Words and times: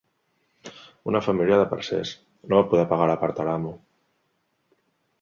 Una 1.11 1.21
família 1.25 1.59
de 1.61 1.69
parcers, 1.75 2.15
no 2.49 2.59
va 2.61 2.67
poder 2.73 2.89
pagar 2.95 3.11
la 3.15 3.21
part 3.27 3.45
a 3.45 3.49
l'amo 3.53 3.79